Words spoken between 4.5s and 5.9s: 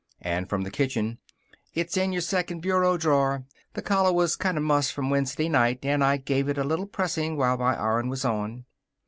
of mussed from Wednesday night,